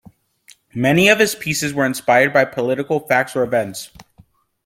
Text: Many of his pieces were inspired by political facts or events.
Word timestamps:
Many 0.73 1.09
of 1.09 1.19
his 1.19 1.35
pieces 1.35 1.75
were 1.75 1.85
inspired 1.85 2.33
by 2.33 2.45
political 2.45 3.01
facts 3.01 3.35
or 3.35 3.43
events. 3.43 3.91